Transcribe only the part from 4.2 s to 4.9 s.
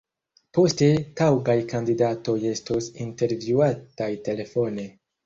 telefone.